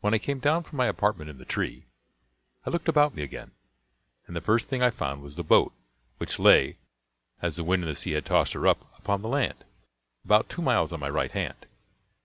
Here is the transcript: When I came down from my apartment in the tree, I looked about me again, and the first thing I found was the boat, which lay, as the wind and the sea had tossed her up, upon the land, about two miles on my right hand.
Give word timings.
When 0.00 0.12
I 0.12 0.18
came 0.18 0.40
down 0.40 0.64
from 0.64 0.76
my 0.76 0.86
apartment 0.86 1.30
in 1.30 1.38
the 1.38 1.44
tree, 1.44 1.86
I 2.66 2.70
looked 2.70 2.88
about 2.88 3.14
me 3.14 3.22
again, 3.22 3.52
and 4.26 4.34
the 4.34 4.40
first 4.40 4.66
thing 4.66 4.82
I 4.82 4.90
found 4.90 5.22
was 5.22 5.36
the 5.36 5.44
boat, 5.44 5.72
which 6.18 6.40
lay, 6.40 6.78
as 7.40 7.54
the 7.54 7.62
wind 7.62 7.84
and 7.84 7.90
the 7.92 7.94
sea 7.94 8.10
had 8.14 8.24
tossed 8.24 8.54
her 8.54 8.66
up, 8.66 8.92
upon 8.98 9.22
the 9.22 9.28
land, 9.28 9.64
about 10.24 10.48
two 10.48 10.62
miles 10.62 10.92
on 10.92 10.98
my 10.98 11.10
right 11.10 11.30
hand. 11.30 11.66